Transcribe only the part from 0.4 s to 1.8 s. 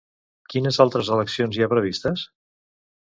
Quines altres eleccions hi ha